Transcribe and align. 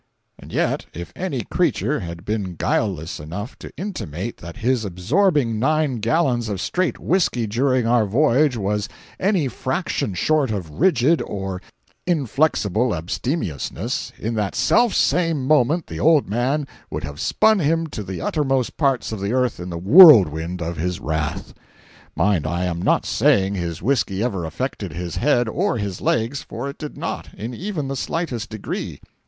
And 0.39 0.51
yet 0.51 0.87
if 0.95 1.13
any 1.15 1.43
creature 1.43 1.99
had 1.99 2.25
been 2.25 2.55
guileless 2.55 3.19
enough 3.19 3.55
to 3.59 3.69
intimate 3.77 4.37
that 4.37 4.57
his 4.57 4.83
absorbing 4.83 5.59
nine 5.59 5.97
gallons 5.99 6.49
of 6.49 6.59
"straight" 6.59 6.97
whiskey 6.97 7.45
during 7.45 7.85
our 7.85 8.07
voyage 8.07 8.57
was 8.57 8.89
any 9.19 9.47
fraction 9.47 10.15
short 10.15 10.49
of 10.49 10.71
rigid 10.79 11.21
or 11.21 11.61
inflexible 12.07 12.95
abstemiousness, 12.95 14.11
in 14.17 14.33
that 14.33 14.55
self 14.55 14.95
same 14.95 15.45
moment 15.45 15.85
the 15.85 15.99
old 15.99 16.27
man 16.27 16.67
would 16.89 17.03
have 17.03 17.19
spun 17.19 17.59
him 17.59 17.85
to 17.85 18.01
the 18.01 18.21
uttermost 18.21 18.77
parts 18.77 19.11
of 19.11 19.19
the 19.21 19.33
earth 19.33 19.59
in 19.59 19.69
the 19.69 19.77
whirlwind 19.77 20.63
of 20.63 20.77
his 20.77 20.99
wrath. 20.99 21.53
Mind, 22.15 22.47
I 22.47 22.65
am 22.65 22.81
not 22.81 23.05
saying 23.05 23.53
his 23.53 23.83
whisky 23.83 24.23
ever 24.23 24.45
affected 24.45 24.93
his 24.93 25.17
head 25.17 25.47
or 25.47 25.77
his 25.77 26.01
legs, 26.01 26.41
for 26.41 26.67
it 26.67 26.79
did 26.79 26.97
not, 26.97 27.31
in 27.35 27.53
even 27.53 27.87
the 27.87 27.95
slightest 27.95 28.49
degree. 28.49 28.99